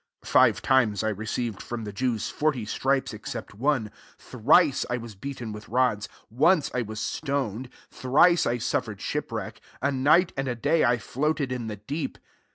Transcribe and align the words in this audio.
24 0.23 0.31
(Five 0.41 0.61
times 0.63 1.03
I 1.03 1.09
received 1.09 1.61
from 1.61 1.83
the 1.83 1.93
Jews 1.93 2.27
forty 2.31 2.65
strifiea 2.65 3.13
except 3.13 3.53
one. 3.53 3.91
25 4.17 4.17
Thrice 4.41 4.85
I 4.89 4.97
was 4.97 5.13
beaten 5.13 5.51
with 5.51 5.69
rods, 5.69 6.09
once 6.31 6.71
I 6.73 6.81
was 6.81 6.99
stoned, 6.99 7.69
thrice 7.91 8.47
I 8.47 8.57
suffered 8.57 8.99
shipwreck, 8.99 9.61
a 9.79 9.91
night 9.91 10.33
and 10.35 10.47
a 10.47 10.55
day 10.55 10.83
I 10.83 10.97
floated 10.97 11.51
in 11.51 11.67
the 11.67 11.75
deep.) 11.77 12.17